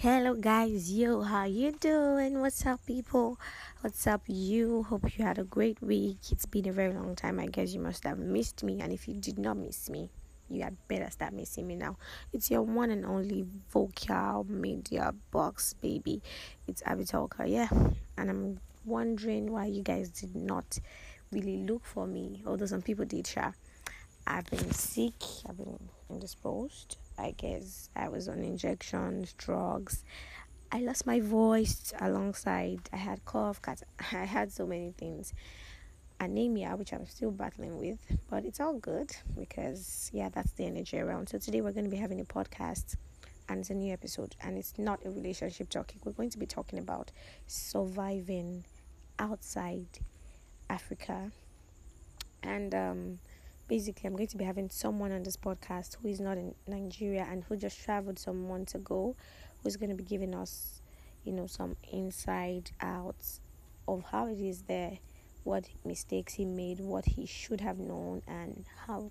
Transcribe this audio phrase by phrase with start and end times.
[0.00, 2.40] Hello guys, yo, how you doing?
[2.40, 3.36] What's up people?
[3.80, 4.84] What's up you?
[4.84, 6.18] Hope you had a great week.
[6.30, 7.40] It's been a very long time.
[7.40, 10.08] I guess you must have missed me and if you did not miss me,
[10.48, 11.96] you had better start missing me now.
[12.32, 16.22] It's your one and only vocal media box baby.
[16.68, 17.68] It's Arbie Talker, yeah.
[18.16, 20.78] And I'm wondering why you guys did not
[21.32, 23.52] really look for me, although some people did, sure.
[24.28, 26.98] I've been sick, I've been indisposed.
[27.18, 30.04] I guess I was on injections, drugs.
[30.70, 33.82] I lost my voice alongside I had cough, cause
[34.12, 35.34] I had so many things.
[36.20, 40.98] Anemia, which I'm still battling with, but it's all good because yeah, that's the energy
[40.98, 41.28] around.
[41.28, 42.96] So today we're going to be having a podcast
[43.48, 46.00] and it's a new episode and it's not a relationship talking.
[46.04, 47.12] We're going to be talking about
[47.46, 48.64] surviving
[49.18, 49.86] outside
[50.68, 51.30] Africa.
[52.42, 53.18] And um
[53.68, 57.26] basically i'm going to be having someone on this podcast who is not in nigeria
[57.30, 59.14] and who just traveled some months ago
[59.62, 60.80] who's going to be giving us
[61.24, 63.40] you know some inside outs
[63.86, 64.98] of how it is there
[65.44, 69.10] what mistakes he made what he should have known and how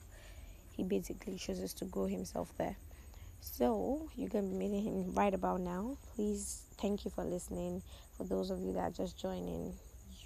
[0.77, 2.77] he basically chooses to grow himself there.
[3.41, 5.97] So you're going to be meeting him right about now.
[6.13, 7.81] Please thank you for listening.
[8.15, 9.73] For those of you that are just joining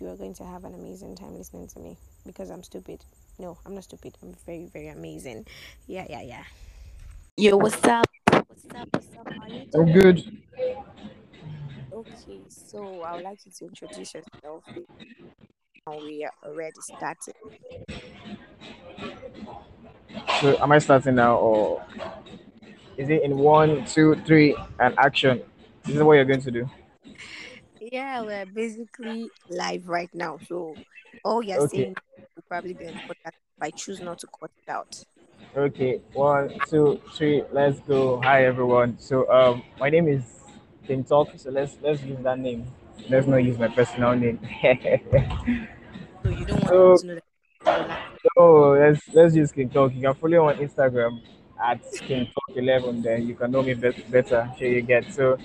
[0.02, 3.06] you are going to have an amazing time listening to me because i'm stupid
[3.42, 4.16] no, I'm not stupid.
[4.22, 5.47] I'm very, very amazing.
[5.88, 6.44] Yeah, yeah, yeah.
[7.36, 8.06] Yo, what's up?
[8.31, 8.88] What's up?
[8.92, 9.28] What's up?
[9.39, 10.20] How you I'm good.
[11.92, 14.64] Okay, so I would like you to introduce yourself.
[15.88, 17.34] And we are already started.
[20.39, 21.84] So am I starting now or
[22.97, 25.42] is it in one, two, three, and action?
[25.84, 26.69] This is what you're going to do.
[27.92, 30.39] Yeah, we're basically live right now.
[30.47, 30.80] So
[31.25, 31.78] all you're Okay.
[31.78, 31.95] saying
[32.36, 35.03] will probably be on podcast if I choose not to cut it out.
[35.56, 36.02] Okay.
[36.14, 37.44] One, two, three.
[37.52, 38.19] Let's go.
[38.22, 38.97] Hi everyone.
[39.00, 40.23] So um, my name is
[40.88, 41.30] King Talk.
[41.36, 42.66] So let's let's use that name.
[43.09, 44.39] Let's not use my personal name.
[46.23, 47.23] So you don't want so to know that
[48.35, 49.94] so let's let's use King Talk.
[49.94, 51.22] You can follow me on Instagram
[51.63, 53.02] at King Talk Eleven.
[53.02, 54.52] Then you can know me bet better.
[54.58, 55.12] Sure you get.
[55.13, 55.38] So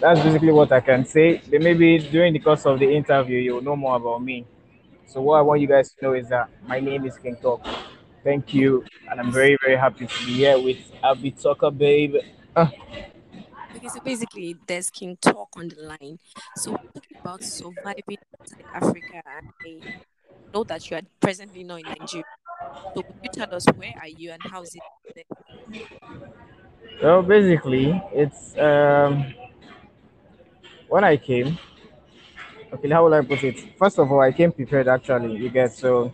[0.00, 1.38] that's basically what I can say.
[1.50, 4.46] Then maybe during the course of the interview, you'll know more about me.
[5.06, 7.62] So what I want you guys to know is that my name is King Talk.
[8.24, 12.16] Thank you, and I'm very very happy to be here with Arbie Talker, babe.
[12.54, 12.68] Uh,
[13.76, 16.18] Okay, so basically, there's King Talk on the line.
[16.54, 19.20] So we're talking about surviving outside Africa.
[19.26, 19.82] And I
[20.54, 22.24] know that you are presently not in Nigeria.
[22.94, 24.82] So could you tell us where are you and how is it
[27.02, 29.34] Well, basically, it's um
[30.88, 31.58] when I came.
[32.72, 33.78] Okay, how will I put it?
[33.78, 34.88] First of all, I came prepared.
[34.88, 36.12] Actually, you get so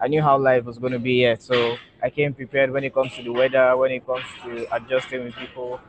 [0.00, 2.92] I knew how life was going to be here, so I came prepared when it
[2.92, 5.80] comes to the weather, when it comes to adjusting with people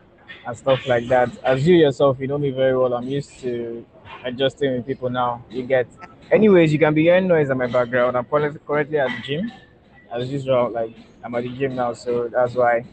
[0.45, 1.35] and stuff like that.
[1.43, 2.93] As you yourself, you know me very well.
[2.93, 3.85] I'm used to
[4.23, 5.43] adjusting with people now.
[5.49, 5.87] You get.
[6.31, 8.15] Anyways, you can be hearing noise in my background.
[8.15, 9.51] I'm currently at the gym,
[10.11, 10.69] as usual.
[10.69, 12.85] Like I'm at the gym now, so that's why.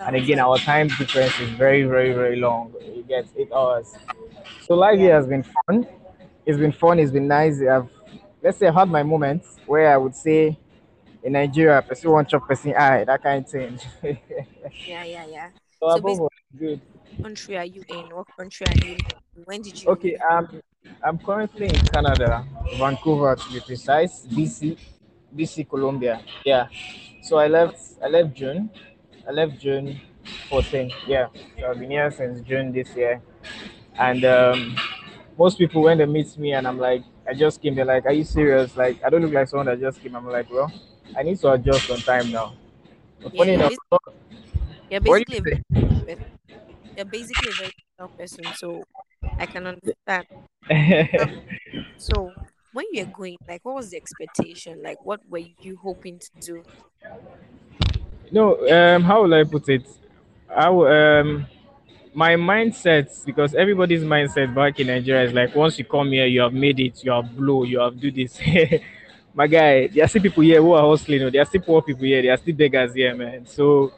[0.00, 2.72] And again, our time difference is very, very, very long.
[2.80, 3.94] You get eight hours.
[4.62, 5.86] So life yeah, here has been fun.
[6.46, 6.98] It's been fun.
[6.98, 7.60] It's been nice.
[7.62, 7.88] I've
[8.42, 10.58] let's say I've had my moments where I would say
[11.22, 13.80] in Nigeria, person one chop person eye, that kind of thing.
[14.86, 15.50] yeah, yeah, yeah.
[15.80, 16.80] so So above all, good.
[17.16, 18.14] what country are you in?
[18.14, 18.98] What country are you in?
[19.44, 20.60] When did you Okay, um,
[21.02, 22.44] I'm currently in Canada,
[22.78, 24.76] Vancouver to be precise, BC,
[25.34, 26.20] BC, Columbia.
[26.44, 26.68] Yeah.
[27.22, 27.78] So I left.
[28.02, 28.70] I left June.
[29.26, 29.98] I left June
[30.50, 30.92] 14.
[31.06, 31.28] Yeah.
[31.58, 33.22] So I've been here since June this year,
[33.98, 34.76] and um,
[35.38, 38.12] most people when they meet me and I'm like, I just came, they're like, Are
[38.12, 38.76] you serious?
[38.76, 40.14] Like, I don't look like someone that just came.
[40.16, 40.72] I'm like, Well,
[41.16, 42.54] I need to adjust on time now.
[43.22, 43.72] But yeah, funny you're, enough,
[44.90, 45.56] you're basically a very
[46.06, 46.16] you.
[46.96, 48.52] You're basically a very young person.
[48.54, 48.84] So
[49.38, 50.26] I can understand.
[51.96, 52.32] So
[52.72, 54.82] when you're going, like, what was the expectation?
[54.82, 56.64] Like, what were you hoping to do?
[58.30, 59.86] no, um, how will I put it?
[60.48, 61.46] How um
[62.14, 66.40] my mindset because everybody's mindset back in Nigeria is like once you come here, you
[66.40, 68.38] have made it, you have blow, you have do this.
[69.34, 71.22] My guy, there are still people here who are hustling.
[71.22, 72.22] oh, There are still poor people here.
[72.22, 73.44] There are still beggars here, man.
[73.46, 73.92] So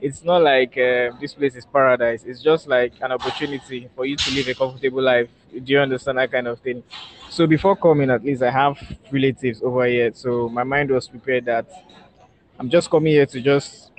[0.00, 2.22] it's not like uh, this place is paradise.
[2.24, 5.28] It's just like an opportunity for you to live a comfortable life.
[5.52, 6.84] Do you understand that kind of thing?
[7.30, 8.78] So before coming, at least I have
[9.10, 10.12] relatives over here.
[10.14, 11.66] So my mind was prepared that
[12.58, 13.90] I'm just coming here to just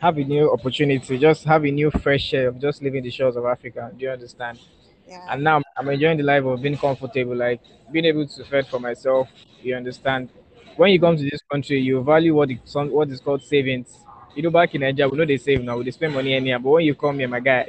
[0.00, 3.36] have a new opportunity, just have a new fresh air of just leaving the shores
[3.36, 3.90] of Africa.
[3.96, 4.58] Do you understand?
[5.06, 7.60] Yeah, And now I'm enjoying the life of being comfortable, like
[7.90, 9.28] being able to fend for myself.
[9.62, 10.30] You understand?
[10.76, 13.98] When you come to this country, you value what some, what is called savings.
[14.34, 16.58] You know, back in Nigeria, we know they save now, we they spend money anyhow.
[16.58, 17.66] But when you come here, my guy,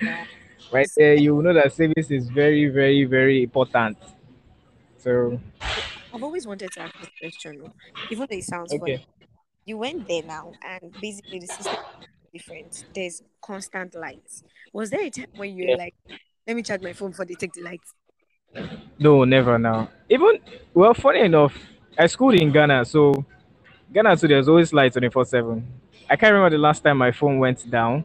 [0.00, 0.16] Yeah.
[0.72, 3.96] right there you know that savings is very very very important
[4.98, 5.40] so
[6.12, 7.70] I've always wanted to ask this question,
[8.10, 9.04] even though it sounds funny.
[9.68, 11.78] Okay You went there now, and basically the system
[12.34, 12.84] is different.
[12.94, 14.44] There's constant lights.
[14.72, 15.94] Was there a time when you were yeah like,
[16.46, 17.94] let me charge my phone before they take the lights?
[18.98, 20.38] no never now even
[20.74, 21.54] well funny enough
[21.98, 23.24] i schooled in ghana so
[23.92, 25.66] ghana too there's always light 24 7
[26.10, 28.04] i can't remember the last time my phone went down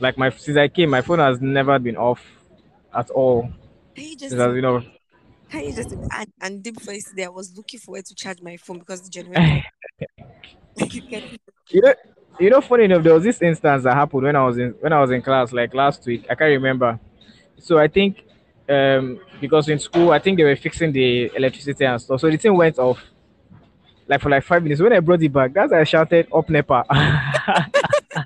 [0.00, 2.22] like my since i came my phone has never been off
[2.94, 3.50] at all
[3.94, 4.84] Can you just i've been off
[5.50, 8.42] can you just and, and deep for yesterday I was looking for where to charge
[8.42, 9.62] my phone because the generator
[11.70, 11.94] you know,
[12.38, 14.92] you know, funny enough, there was this instance that happened when I was in when
[14.92, 16.24] I was in class, like last week.
[16.30, 16.98] I can't remember.
[17.58, 18.22] So I think
[18.68, 22.20] um because in school, I think they were fixing the electricity and stuff.
[22.20, 23.02] So the thing went off
[24.06, 24.80] like for like five minutes.
[24.80, 26.84] When I brought it back, that's I shouted up NEPA.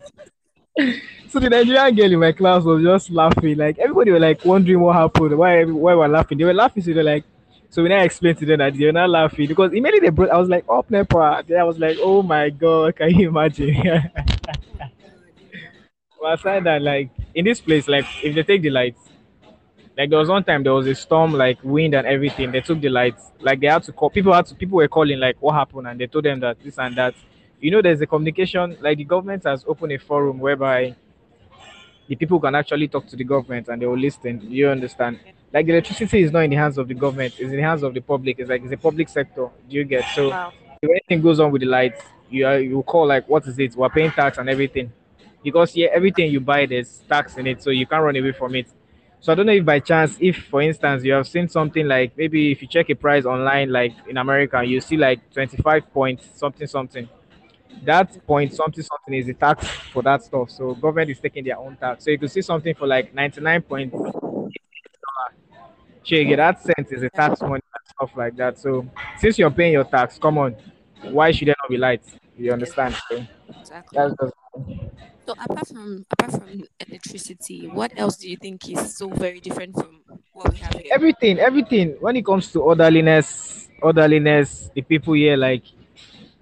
[1.29, 3.57] so the Nigerian girl in my class was just laughing.
[3.57, 6.39] Like everybody were like wondering what happened, why why we're laughing.
[6.39, 7.25] They were laughing, so they're like
[7.73, 10.29] so when I explained to them that they were not laughing because immediately they brought
[10.29, 11.45] I was like oh, up NEPA.
[11.49, 13.83] Then I was like, oh my god, can you imagine?
[16.21, 19.01] Well, aside that, like in this place, like if they take the lights,
[19.99, 22.53] like there was one time there was a storm, like wind and everything.
[22.53, 24.09] They took the lights, like they had to call.
[24.09, 24.55] People had to.
[24.55, 27.15] People were calling, like what happened, and they told them that this and that.
[27.59, 28.77] You know, there's a communication.
[28.81, 30.95] Like the government has opened a forum whereby
[32.13, 34.39] the people can actually talk to the government and they will listen.
[34.51, 35.19] You understand?
[35.51, 37.95] Like electricity is not in the hands of the government; it's in the hands of
[37.95, 38.39] the public.
[38.39, 39.49] It's like it's a public sector.
[39.69, 40.05] Do you get?
[40.15, 40.53] So Wow.
[40.83, 43.75] if anything goes on with the lights, you are, you call like what is it?
[43.75, 44.93] We're paying tax and everything
[45.43, 48.55] because yeah, everything you buy there's tax in it, so you can't run away from
[48.57, 48.67] it.
[49.21, 52.13] So I don't know if by chance, if for instance you have seen something like
[52.19, 56.29] maybe if you check a price online, like in America, you see like 25 points
[56.35, 57.09] something something.
[57.85, 60.51] That point something something is the tax for that stuff.
[60.51, 62.05] So government is taking their own tax.
[62.05, 63.93] So you could see something for like 99 point.
[66.05, 68.59] You that cent is a tax money and stuff like that.
[68.59, 68.87] So
[69.19, 70.57] since you're paying your tax, come on,
[71.03, 72.17] why should there not be lights?
[72.37, 72.95] You understand?
[73.09, 73.25] So
[73.61, 73.99] exactly.
[73.99, 74.17] just
[75.27, 79.75] So apart from apart from electricity, what else do you think is so very different
[79.75, 80.03] from
[80.33, 80.91] what we have here?
[80.93, 81.97] everything, everything.
[82.01, 85.65] When it comes to orderliness, orderliness, the people here like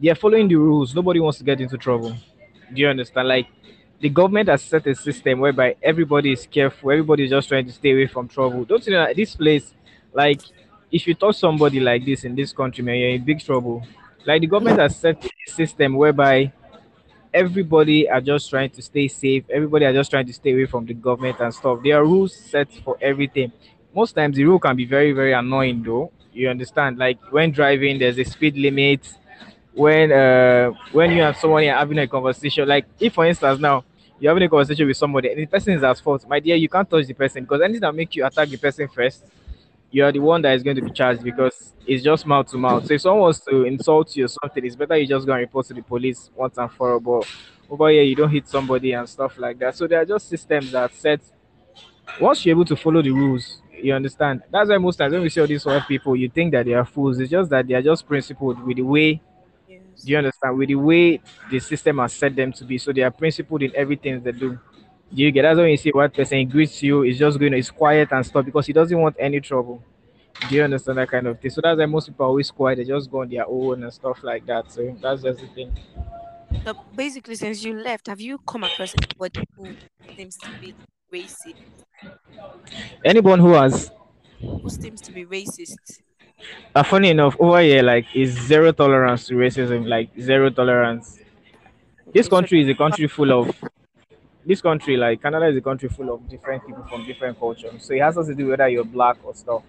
[0.02, 0.94] they're following the rules.
[0.94, 2.10] Nobody wants to get into trouble.
[2.72, 3.28] Do you understand?
[3.28, 3.48] Like
[4.00, 6.90] the government has set a system whereby everybody is careful.
[6.90, 8.64] Everybody is just trying to stay away from trouble.
[8.64, 9.74] Don't you know this place,
[10.12, 10.40] like,
[10.90, 13.86] if you touch somebody like this in this country, man, you're in big trouble.
[14.26, 16.52] Like the government has set a system whereby
[17.32, 19.44] everybody are just trying to stay safe.
[19.50, 21.80] Everybody are just trying to stay away from the government and stuff.
[21.84, 23.52] There are rules set for everything.
[23.94, 26.10] Most times the rule can be very, very annoying though.
[26.32, 26.98] You understand?
[26.98, 29.14] Like when driving, there's a speed limit.
[29.72, 33.84] When uh when you have someone you're having a conversation, like if for instance now
[34.18, 36.68] you're having a conversation with somebody and the person is at fault, my dear, you
[36.68, 39.24] can't touch the person because anything that make you attack the person first,
[39.90, 42.58] you are the one that is going to be charged because it's just mouth to
[42.58, 42.86] mouth.
[42.86, 45.40] So if someone wants to insult you or something, it's better you just go and
[45.40, 47.00] report to the police once and for all.
[47.00, 47.28] But
[47.70, 49.76] over here, you don't hit somebody and stuff like that.
[49.76, 51.20] So there are just systems that set
[52.20, 53.60] once you're able to follow the rules.
[53.82, 54.42] You understand?
[54.50, 56.74] That's why most times when we see all these white people, you think that they
[56.74, 57.18] are fools.
[57.18, 59.20] It's just that they are just principled with the way.
[60.02, 60.56] Do you understand?
[60.56, 61.20] With the way
[61.50, 64.58] the system has set them to be, so they are principled in everything they do.
[65.12, 65.42] Do you get?
[65.42, 68.44] That's when you see what person greets you, is just going, is quiet and stuff
[68.44, 69.82] because he doesn't want any trouble.
[70.48, 71.50] Do you understand that kind of thing?
[71.50, 72.76] So that's why most people are always quiet.
[72.76, 74.70] They just go on their own and stuff like that.
[74.70, 75.76] So that's just the thing.
[76.64, 79.76] So basically, since you left, have you come across anybody who
[80.16, 80.74] seems to be
[81.12, 81.54] racist?
[83.04, 83.90] Anyone who has,
[84.40, 86.02] Who seems to be racist?
[86.74, 91.18] Uh, funny enough, over here, like, is zero tolerance to racism, like zero tolerance.
[92.12, 93.54] This country is a country full of
[94.44, 97.84] this country, like Canada, is a country full of different people from different cultures.
[97.84, 99.62] So it has to do whether you're black or stuff.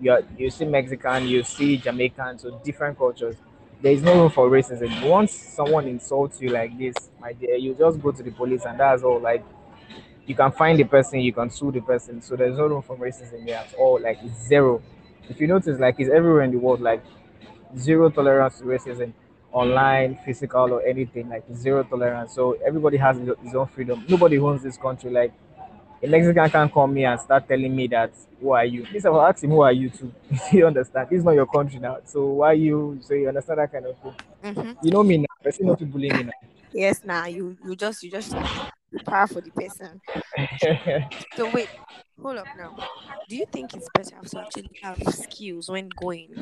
[0.00, 3.36] You are, you see Mexican, you see Jamaican, so different cultures.
[3.80, 5.08] There is no room for racism.
[5.08, 8.78] Once someone insults you like this, my dear, you just go to the police and
[8.78, 9.18] that's all.
[9.20, 9.44] Like
[10.26, 12.20] you can find the person, you can sue the person.
[12.20, 14.00] So there's no room for racism here at all.
[14.00, 14.82] Like zero.
[15.28, 16.80] If you notice, like it's everywhere in the world.
[16.80, 17.02] Like
[17.76, 19.12] zero tolerance to racism
[19.52, 22.34] online physical or anything like zero tolerance.
[22.34, 24.04] So everybody has his own freedom.
[24.08, 25.10] Nobody owns this country.
[25.10, 25.32] Like
[26.02, 28.86] a mexican can't come here and start telling me that who are you?
[28.92, 30.12] This i'll ask him who are you too?
[30.52, 31.08] You understand?
[31.10, 31.98] This is not your country now.
[32.04, 34.14] So why you so you understand that kind of thing?
[34.44, 34.86] Mm-hmm.
[34.86, 35.26] you know me now.
[35.42, 36.32] Person not to bully me now.
[36.72, 38.34] yes, now you you just you just
[38.96, 40.00] for the person.
[41.36, 41.70] So wait,
[42.20, 42.76] hold up now.
[43.28, 46.34] Do you think it's better to actually have skills when going,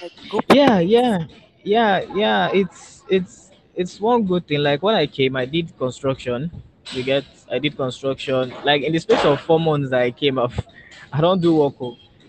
[0.00, 1.24] like go yeah yeah
[1.64, 6.50] yeah yeah it's it's it's one good thing like when i came i did construction
[6.94, 8.50] You get I did construction.
[8.64, 10.52] Like in the space of four months that I came up,
[11.12, 11.76] I don't do work.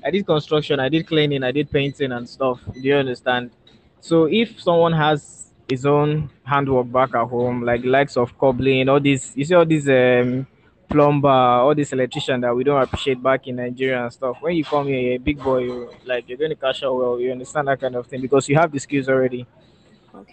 [0.04, 2.60] I did construction, I did cleaning, I did painting and stuff.
[2.74, 3.52] Do you understand?
[4.02, 9.00] So if someone has his own handwork back at home, like likes of cobbling, all
[9.00, 10.48] these you see all these um
[10.90, 14.38] plumber, all this electrician that we don't appreciate back in Nigeria and stuff.
[14.42, 16.96] When you come here, you're a big boy, you like you're going to cash out
[16.96, 19.46] well, you understand that kind of thing because you have the skills already.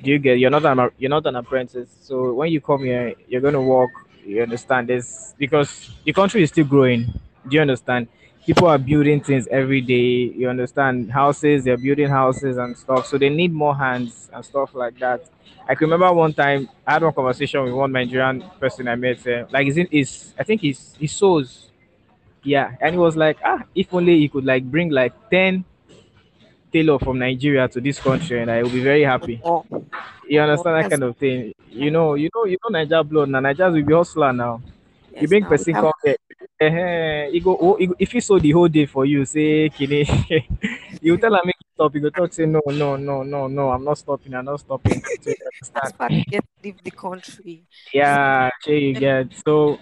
[0.02, 0.38] Do you get?
[0.38, 1.90] You're not an you're not an apprentice.
[2.00, 3.90] So when you come here, you're gonna work.
[4.24, 7.04] You understand this because the country is still growing.
[7.46, 8.08] Do you understand?
[8.46, 10.32] People are building things every day.
[10.38, 11.10] You understand?
[11.10, 13.06] Houses, they're building houses and stuff.
[13.06, 15.28] So they need more hands and stuff like that.
[15.68, 19.26] I can remember one time I had one conversation with one Nigerian person I met.
[19.26, 21.70] Uh, like, is it is I think he's he sews.
[22.44, 25.64] Yeah, and he was like, ah, if only he could like bring like ten
[26.72, 29.40] tailor from Nigeria to this country, and I will be very happy.
[30.28, 31.54] You understand that kind of thing.
[31.70, 33.40] You know, you know, you know Niger blood now.
[33.40, 34.60] Nigerians will be hustler now.
[35.18, 36.16] You bring person come here.
[36.60, 39.68] eh, he go, oh, he go, if he saw the whole day for you, say
[39.70, 40.04] kini,
[41.00, 41.92] you tell him make it stop.
[41.94, 43.70] He go talk say no, no, no, no, no.
[43.70, 44.34] I'm not stopping.
[44.34, 45.02] I'm not stopping.
[45.20, 45.36] So you
[45.82, 46.18] as understand?
[46.18, 47.62] you get leave the country.
[47.92, 49.28] Yeah, sure you get.
[49.44, 49.78] So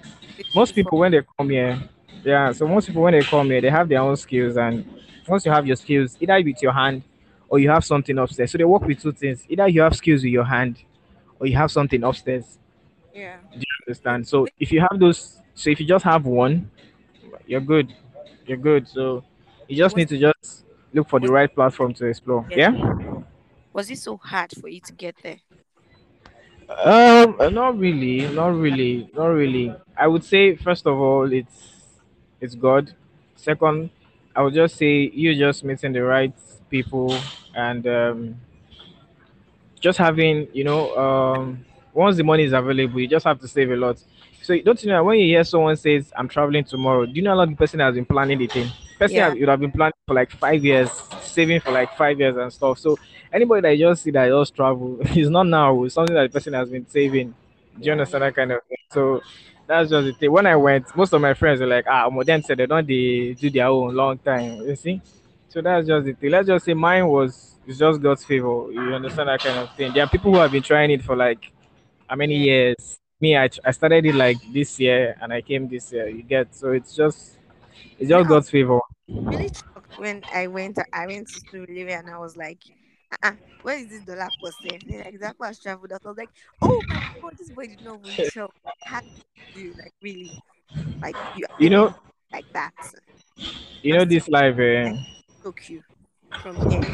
[0.55, 1.83] most people when they come here,
[2.25, 2.53] yeah.
[2.53, 4.85] So most people when they come here, they have their own skills, and
[5.29, 7.03] once you have your skills, either with your hand
[7.49, 8.51] or you have something upstairs.
[8.53, 9.45] So they work with two things.
[9.49, 10.83] Either you have skills with your hand
[11.39, 12.59] or you have something upstairs.
[13.15, 13.37] yeah.
[13.53, 14.27] Do you understand?
[14.27, 16.71] So if you have those, so if you just have one,
[17.47, 17.95] you're good.
[18.47, 18.89] You're good.
[18.89, 19.25] So
[19.69, 22.47] you just need to just look for the right platform to explore.
[22.51, 22.73] yeah.
[23.73, 25.41] Was it so hard for you to get there?
[26.69, 29.75] Um, not really, not really, not really.
[29.97, 32.01] I would say first of all, it's
[32.41, 32.95] it's God.
[33.37, 33.91] Second,
[34.35, 36.33] I would just say you just meeting the right
[36.71, 37.17] people
[37.55, 38.41] and um,
[39.81, 41.65] just having you know um
[41.95, 43.99] once the money is available you just have to save a lot
[44.43, 47.31] so don't you know when you hear someone says i'm traveling tomorrow do you know
[47.31, 49.33] how long the person has been planning the thing person Yeah.
[49.33, 52.79] would have been planning for like five years saving for like five years and stuff
[52.79, 52.99] so
[53.33, 56.29] anybody that you just see that just travel is not now it's something that the
[56.29, 57.35] person has been saving
[57.79, 59.21] do you understand that kind of thing so
[59.67, 62.25] that's just the thing when i went most of my friends were like ah more
[62.25, 65.01] said they don't they do their own long time you see
[65.55, 66.33] so that's just the thing.
[66.33, 68.73] Let's just say mine was it's just God's favor.
[68.73, 69.93] You understand that kind of thing.
[69.95, 71.53] There are people who have been trying it for like
[72.15, 72.45] how many Yeah.
[72.45, 73.01] years?
[73.21, 76.09] Me, I, I started it like this year and I came this year.
[76.09, 77.39] You get so it's just
[77.99, 78.79] it's You know, just I God's favor.
[79.31, 80.79] really shocked when I went.
[80.93, 82.61] I went to Surulere and I was like,
[83.13, 84.81] uh-uh, where is this dollar per se?
[84.89, 85.93] Like, that was traveled.
[85.93, 86.31] I was like,
[86.63, 88.55] oh my god, this boy did not even travel.
[88.85, 89.01] How
[89.55, 90.33] do you like really
[91.03, 91.95] like you You know,
[92.33, 92.73] like that
[93.83, 94.59] you know this life.
[94.59, 94.93] Eh,
[95.43, 95.83] took you
[96.43, 96.87] from here?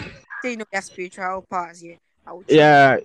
[0.42, 1.98] So you know your spiritual powers here.
[2.26, 2.96] I will yeah,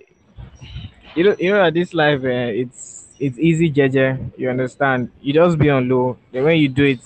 [1.16, 2.24] you know, you know that this life.
[2.24, 4.30] Eh, it's it's easy, Jeje.
[4.38, 5.10] You understand?
[5.22, 6.18] You just be on low.
[6.32, 7.00] Then when you do it,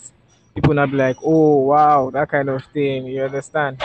[0.54, 3.06] people not be like, oh wow, that kind of thing.
[3.06, 3.82] You understand?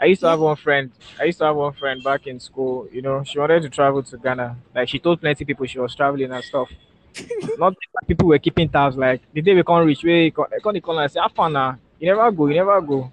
[0.00, 0.92] I used to have one friend.
[1.20, 2.88] I used to have one friend back in school.
[2.92, 4.56] You know, she wanted to travel to Ghana.
[4.74, 6.70] Like she told plenty people she was traveling and stuff.
[7.58, 7.74] Not
[8.06, 8.96] people were keeping tabs.
[8.96, 11.78] Like the day we can't reach, we can't call and say, "Have fun now.
[11.98, 12.46] You never go.
[12.48, 13.10] You never go."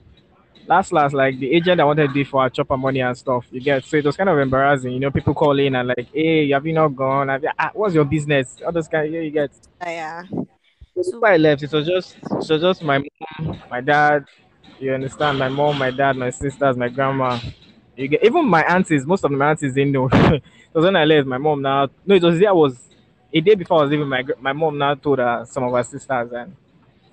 [0.65, 3.46] Last, last, like the agent I wanted to do for chopper money and stuff.
[3.51, 4.91] You get so it was kind of embarrassing.
[4.93, 7.27] You know, people call in and like, "Hey, have you not gone?
[7.27, 9.12] Have you, ah, what's your business?" All those kind.
[9.13, 9.51] Yeah, you get.
[9.82, 10.24] yeah.
[10.96, 14.25] So So I left, it was just was just my mom, my dad.
[14.79, 15.38] You understand?
[15.39, 17.39] My mom, my dad, my sisters, my grandma.
[17.96, 19.05] You get even my aunties.
[19.05, 20.03] Most of my aunties didn't know.
[20.74, 21.27] was when I left.
[21.27, 21.89] My mom now.
[22.05, 22.53] No, it was there.
[22.53, 22.77] Was
[23.34, 24.08] a day before I was leaving.
[24.08, 26.55] My my mom now told her some of her sisters and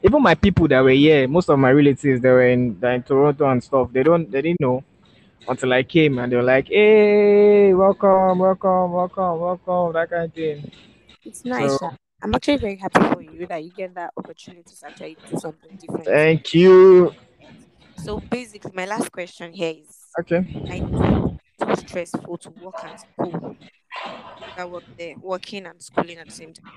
[0.03, 1.29] even my people that were here.
[1.29, 3.93] Most of my relatives that were in that in Toronto and stuff.
[3.93, 4.31] They don't.
[4.31, 4.83] They didn't know
[5.49, 10.33] until I came and they were like, "Hey, welcome, welcome, welcome, welcome." That kind of
[10.33, 10.71] thing.
[11.25, 11.79] it's So nice.
[11.79, 11.91] sha.
[12.23, 15.77] I'm actually very happy for you that you get that opportunity to actually do something
[15.77, 16.05] different.
[16.05, 17.15] thank you.
[17.97, 20.45] So basically, my last question here is: Okay.
[20.71, 23.57] I know it's so stressful to work and school.
[24.57, 26.73] I work there, working and schooling at the same time.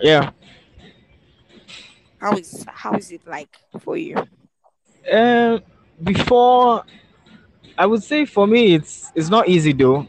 [0.00, 0.30] Yeah.
[2.18, 4.16] How is how is it like for you?
[5.12, 5.62] Um,
[6.02, 6.84] before
[7.78, 10.06] I would say for me it's it's not easy though.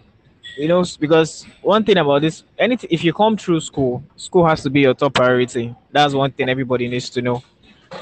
[0.57, 4.63] You know, because one thing about this, anything if you come through school, school has
[4.63, 5.75] to be your top priority.
[5.91, 7.43] That's one thing everybody needs to know.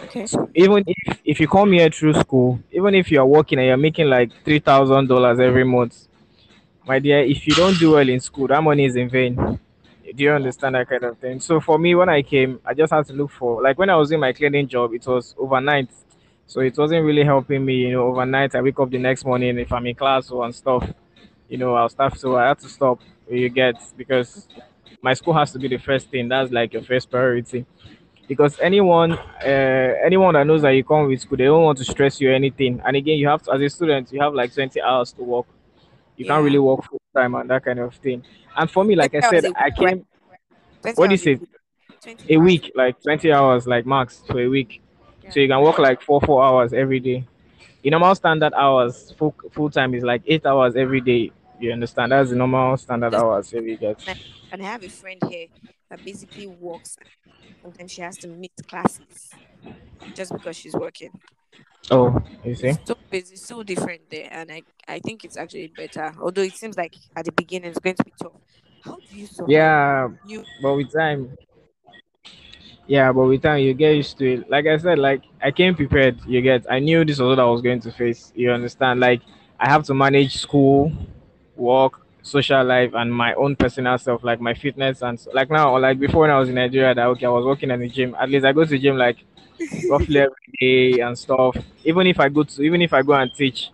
[0.06, 0.26] Okay.
[0.26, 3.68] So even if if you come here through school, even if you are working and
[3.68, 6.08] you're making like three thousand dollars every month,
[6.88, 9.60] my dear, if you don't do well in school, that money is in vain.
[10.14, 11.40] Do you understand that kind of thing?
[11.40, 13.96] So for me, when I came, I just had to look for like when I
[13.96, 15.90] was in my cleaning job, it was overnight,
[16.46, 17.76] so it wasn't really helping me.
[17.76, 20.54] You know, overnight I wake up the next morning if I'm in class or and
[20.54, 20.88] stuff.
[21.50, 22.18] You know, I'll start.
[22.20, 23.00] So I had to stop.
[23.30, 24.48] You get because
[25.02, 26.28] my school has to be the first thing.
[26.30, 27.66] That's like your first priority.
[28.28, 31.84] Because anyone, uh, anyone that knows that you come with school, they don't want to
[31.84, 32.82] stress you anything.
[32.86, 35.46] And again, you have to, as a student, you have like 20 hours to work.
[36.18, 38.24] You can't really work full time and that kind of thing.
[38.56, 40.06] And for me, like I said, I came.
[40.96, 41.40] What do you say?
[42.30, 44.82] A week, like 20 hours, like max for a week.
[45.30, 47.26] So you can work like four, four hours every day.
[47.84, 51.32] In normal standard hours, full full time is like eight hours every day.
[51.60, 52.12] You understand?
[52.12, 54.20] That's the normal standard Just hours every and
[54.52, 55.48] and I have a friend here
[55.90, 56.98] that basically works.
[57.62, 59.32] Sometimes she has to miss classes
[60.16, 61.12] just because she's working.
[61.92, 62.70] Oh, you see?
[62.70, 66.14] It's so busy, so different there, and I I think it's actually better.
[66.22, 68.42] Although it seems like at the beginning it's going to be tough.
[68.82, 69.52] How do you survive?
[69.52, 71.38] Yeah, You but with time,
[72.88, 74.50] yeah, but with time you get used to it.
[74.50, 76.20] Like I said, like I came prepared.
[76.26, 76.66] You get.
[76.70, 78.32] I knew this was what I was going to face.
[78.36, 79.00] You understand?
[79.00, 79.22] Like
[79.60, 80.92] I have to manage school,
[81.56, 85.78] work, social life, and my own personal self, like my fitness and so, like now,
[85.80, 88.16] like before when I was in Nigeria, that okay, I was working in the gym.
[88.20, 89.18] At least I go to the gym like
[89.90, 91.56] roughly every day and stuff.
[91.84, 93.72] Even if I go to, even if I go and teach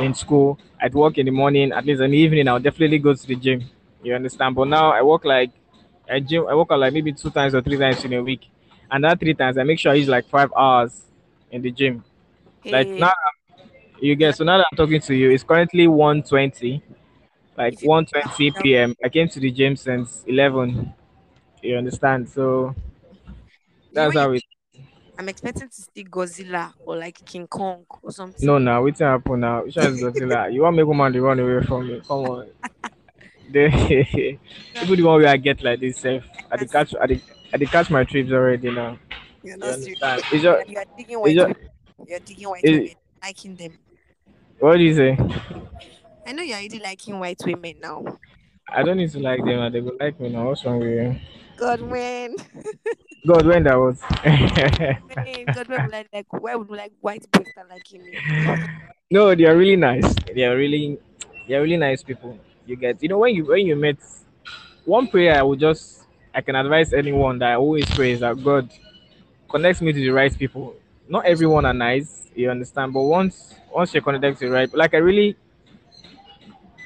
[0.00, 1.72] in school, I'd work in the morning.
[1.72, 3.64] At least in the evening, I'll definitely go to the gym.
[4.02, 4.54] You understand?
[4.54, 5.50] But now I work like
[6.10, 6.46] I gym.
[6.48, 8.46] I work out like maybe two times or three times in a week,
[8.90, 11.02] and that three times I make sure I use like five hours
[11.50, 12.02] in the gym.
[12.70, 13.12] Like now
[14.00, 14.36] you get.
[14.36, 16.82] So now that I'm talking to you, it's currently one twenty,
[17.56, 18.94] like if one twenty p.m.
[19.04, 20.94] I came to the gym since eleven.
[21.62, 22.28] You understand?
[22.28, 22.74] So
[23.92, 24.42] that's how it.
[25.20, 28.46] I'm expecting to see Godzilla or like King Kong or something.
[28.46, 29.62] No, now what's happen now?
[29.64, 30.50] Which one is Godzilla?
[30.54, 32.00] You want make woman to run away from me?
[32.08, 32.48] Come on.
[33.52, 33.68] The
[34.74, 36.24] people the one where I get like this safe.
[36.50, 37.20] I dey catch I dey
[37.52, 38.96] I dey catch my trips already now.
[39.42, 39.98] You're You not serious.
[40.32, 41.70] It's You're, just you're digging white just women.
[42.08, 42.90] You're digging white women,
[43.22, 43.78] liking them.
[44.58, 45.18] what do you say?
[46.26, 48.06] I know you're already liking white women now.
[48.72, 50.46] I don't need to like them they go like me now.
[50.46, 51.16] What's wrong with you?
[51.58, 52.36] God, man.
[53.26, 54.00] God when that was.
[55.52, 58.18] God, when I like, why would like white boys liking me?
[59.10, 60.14] No, they are really nice.
[60.34, 60.98] They are really
[61.48, 62.38] they are really nice people.
[62.66, 63.96] You get you know when you when you met
[64.84, 66.04] one prayer I would just
[66.34, 68.70] I can advise anyone that I always pray is that God
[69.50, 70.74] connects me to the right people.
[71.08, 74.94] Not everyone are nice, you understand, but once once you connect to the right like
[74.94, 75.36] I really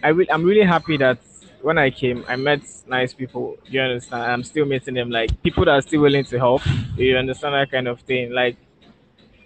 [0.03, 1.19] I re- I'm really happy that
[1.65, 3.57] when I came, I met nice people.
[3.67, 4.23] You understand?
[4.23, 6.61] I'm still meeting them, like people that are still willing to help.
[6.97, 8.33] You understand that kind of thing?
[8.33, 8.57] Like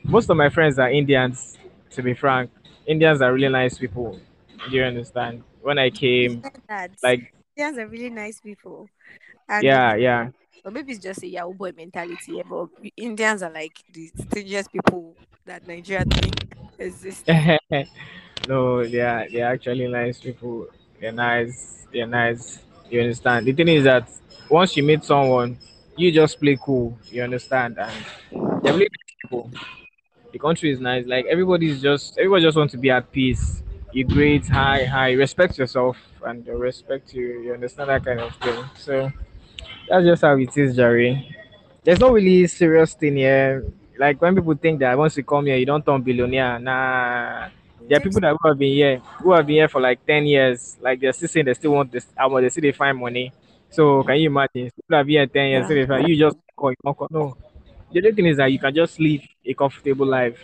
[0.03, 1.57] most of my friends are Indians.
[1.93, 2.51] To be frank,
[2.87, 4.19] Indians are really nice people.
[4.69, 5.43] Do you understand?
[5.63, 6.43] When I came,
[7.03, 8.89] like Indians are really nice people.
[9.49, 10.29] And yeah, yeah,
[10.65, 14.71] or maybe it's just a Yahoo boy mentality, yeah, but Indians are like the stingiest
[14.71, 15.15] people
[15.47, 16.35] that Nigeria think
[16.79, 17.27] exist.
[18.49, 20.69] no, they are they're actually nice people.
[21.01, 21.87] They're nice.
[21.93, 22.61] They're nice.
[22.91, 23.47] You understand?
[23.47, 24.09] The thing is that
[24.51, 25.59] once you meet someone,
[25.97, 26.99] you just play cool.
[27.11, 27.79] You understand?
[27.79, 27.93] And
[28.63, 28.89] really
[29.31, 29.45] nice.
[30.33, 31.07] The country is nice.
[31.07, 33.63] Like everybody's just everybody just wants to be at peace.
[33.93, 37.41] You great, hi, hi, respect yourself and respect you.
[37.41, 38.65] You understand that kind of thing.
[38.77, 39.11] So
[39.89, 41.35] that's just how it is, Jerry.
[41.85, 43.65] There's no really serious thing here.
[43.99, 46.59] Like when people think that once you come here, you don't turn billionaire.
[46.59, 47.49] Nah,
[47.89, 50.27] there are people that who have been here, who have been here for like ten
[50.27, 50.77] years.
[50.81, 52.07] Like they're still saying they still want this.
[52.17, 53.33] Album, they still they find money.
[53.71, 54.71] So can you imagine?
[54.71, 55.71] People have been here ten years.
[55.71, 55.87] Yeah.
[55.87, 57.09] Find, you just call, you call.
[57.11, 57.37] No,
[57.93, 60.39] the other thing is that you can just live a comfortable life.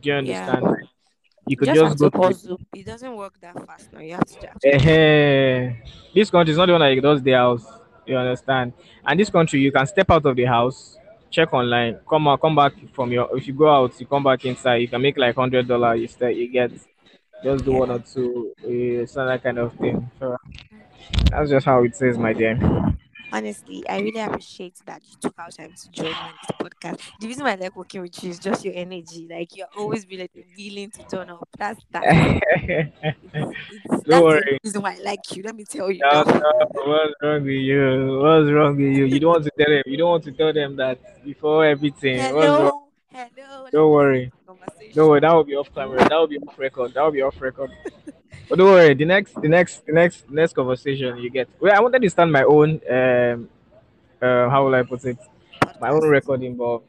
[0.00, 0.62] Do you understand?
[0.64, 0.88] You
[1.50, 2.58] You could just just go to to.
[2.74, 4.00] It doesn't work that fast now.
[4.00, 5.74] You have to actually uh
[6.14, 7.66] this country is not the one that does the house.
[8.06, 8.72] You understand?
[9.04, 10.96] And this country, you can step out of the house,
[11.30, 13.36] check online, come out, come back from your.
[13.36, 14.76] If you go out, you come back inside.
[14.76, 15.96] You can make like hundred dollar.
[15.96, 16.70] You stay, you get
[17.42, 18.52] just do one or two.
[18.62, 20.10] It's not that kind of thing.
[20.18, 20.36] So
[21.30, 22.58] that's just how it is, my dear.
[23.32, 27.00] Honestly, I really appreciate that you took out time to join me on this podcast.
[27.20, 29.28] The reason why I like working with you is just your energy.
[29.30, 31.48] Like you're always willing, willing to turn up.
[31.56, 32.92] That's it's,
[33.32, 35.44] it's Don't that's the reason why I like you.
[35.44, 38.18] Let me tell you No, no, what's wrong with you?
[38.20, 39.04] What's wrong with you?
[39.04, 39.82] You don't want to tell them.
[39.86, 42.18] You don't want to tell them that before everything.
[42.18, 43.68] Hello, hello.
[43.70, 44.32] Don't worry.
[44.60, 44.94] Conversation.
[44.94, 45.20] Don't.
[45.20, 45.98] That will be off camera.
[45.98, 46.94] That will be off record.
[46.94, 47.70] That will be off record.
[48.48, 48.94] But don't worry.
[48.94, 51.48] The next, the next, the next, next conversation you get.
[51.60, 52.80] Well, I wanted to start my own.
[52.90, 53.48] Um,
[54.20, 55.18] uh, how will I put it?
[55.80, 56.82] My own recording, but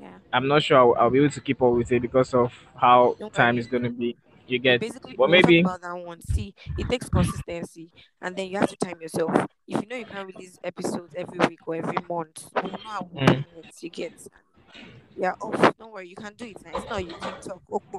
[0.00, 0.18] Yeah.
[0.32, 3.16] I'm not sure I'll, I'll be able to keep up with it because of how
[3.18, 3.60] Don't time worry.
[3.60, 4.16] is going to be.
[4.48, 4.80] You get.
[4.80, 5.60] basically, But maybe.
[5.60, 6.22] about that one.
[6.22, 7.92] See, it takes consistency,
[8.22, 9.30] and then you have to time yourself.
[9.66, 13.08] If you know you can't release episodes every week or every month, we'll know how
[13.14, 13.44] Mm.
[13.80, 14.14] You get,
[15.16, 15.34] yeah.
[15.40, 16.56] Oh, don't worry, you can do it.
[16.64, 16.70] Now.
[16.74, 17.62] It's not you TikTok.
[17.72, 17.98] Okay.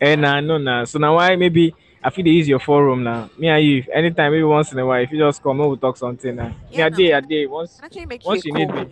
[0.00, 0.84] Eh, nah, no, nah.
[0.84, 3.28] So now why maybe I feel they use your forum now.
[3.36, 5.96] Me and you, anytime, maybe once in a while, if you just come, we'll talk
[5.96, 6.48] something now.
[6.48, 7.46] Me Yeah, a day, I a day.
[7.46, 8.88] Once, can actually make you once you need me.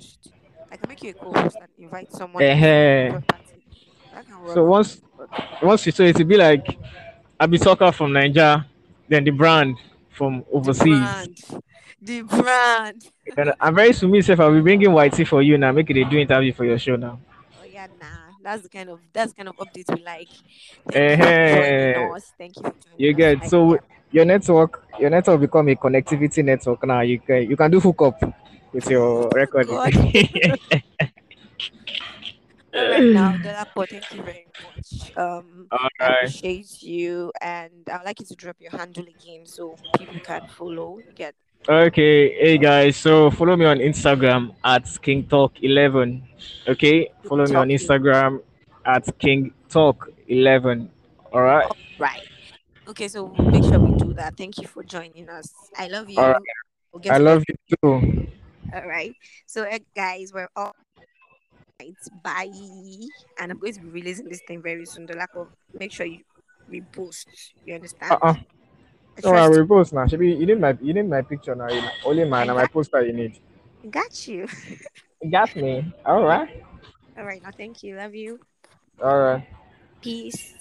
[0.72, 3.62] I can make you a co-host and invite someone else to a party.
[4.12, 4.55] That can work.
[4.55, 5.01] So once,
[5.62, 6.66] once you so it'll be like
[7.38, 8.64] I'll be talker from Niger,
[9.09, 9.77] then the brand
[10.11, 10.85] from the overseas.
[10.85, 11.37] brand,
[12.07, 13.03] the brand.
[13.37, 14.40] And I'm very submissive.
[14.40, 15.73] I'll be bringing whitey for you now.
[15.73, 17.19] Make it a do interview for your show now.
[17.59, 18.33] Oh yeah, nah.
[18.42, 20.29] That's the kind of that's kind of updates we like.
[21.51, 22.33] Thank Eh, you for us.
[22.38, 22.64] Thank you
[22.99, 23.16] You us.
[23.16, 23.79] get I- so
[24.12, 27.01] your network, your network become a connectivity network now.
[27.01, 28.21] You can you can do hookup
[28.73, 29.66] with your record.
[29.66, 29.92] God.
[32.77, 33.37] All right now,
[33.88, 35.12] thank you very much.
[35.16, 39.77] Um, All I appreciate you, and I'd like you to drop your handle again so
[39.97, 40.99] people can follow.
[40.99, 41.35] You get
[41.68, 46.22] Okay, hey guys, so follow me on Instagram at King Talk 11.
[46.68, 48.40] Okay, follow me on Instagram
[48.85, 50.88] at King Talk 11.
[51.33, 51.66] All right,
[51.98, 52.22] right.
[52.87, 54.37] Okay, so we'll make sure we do that.
[54.37, 55.52] Thank you for joining us.
[55.76, 56.20] I love you.
[56.20, 56.42] All right.
[56.92, 58.29] We'll I love you too.
[58.72, 59.12] All right.
[59.46, 60.72] So, uh, guys, we're all
[61.81, 61.96] right.
[62.22, 62.52] Bye.
[63.40, 65.07] And I'm going to be releasing this thing very soon.
[65.07, 66.20] The lack of make sure you
[66.70, 67.26] repost.
[67.64, 68.12] You understand?
[68.12, 68.35] Uh uh.
[68.35, 68.56] I
[69.24, 70.07] No, I will post now.
[70.07, 71.68] Should be you need my you need my picture now.
[71.68, 73.38] You only mine and my poster you need.
[73.90, 74.46] Got you.
[75.22, 75.92] You got me.
[76.05, 76.48] All right.
[77.16, 77.42] All right.
[77.42, 77.96] Now, thank you.
[77.96, 78.40] Love you.
[79.02, 79.46] All right.
[80.02, 80.55] Peace.